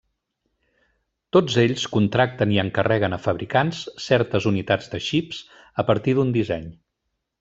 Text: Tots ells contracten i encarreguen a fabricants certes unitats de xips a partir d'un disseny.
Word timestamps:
Tots 1.35 1.57
ells 1.63 1.83
contracten 1.97 2.55
i 2.55 2.57
encarreguen 2.63 3.17
a 3.17 3.19
fabricants 3.27 3.83
certes 4.07 4.49
unitats 4.53 4.91
de 4.95 5.03
xips 5.09 5.43
a 5.85 5.87
partir 5.91 6.17
d'un 6.21 6.33
disseny. 6.39 6.67